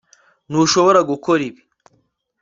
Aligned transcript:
ntushobora 0.49 0.99
gukora 1.09 1.41
ibi 1.49 1.61